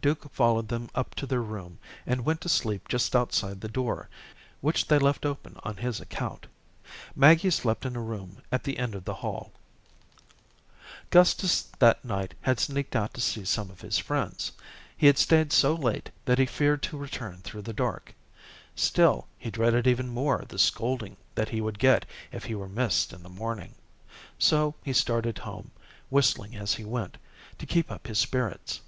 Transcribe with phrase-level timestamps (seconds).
[0.00, 4.08] Duke followed them up to their room, and went to sleep just outside the door,
[4.62, 6.46] which they left open on his account.
[7.14, 9.52] Maggie slept in a room at the end of the hall.
[11.10, 14.52] Gustus that night had sneaked out to see some of his friends.
[14.96, 18.14] He had stayed so late that he feared to return through the dark.
[18.74, 23.12] Still he dreaded even more the scolding that he would get if he were missed
[23.12, 23.74] in the morning.
[24.38, 25.70] So he started home,
[26.08, 27.18] whistling as he went,
[27.58, 28.80] to keep up his spirits.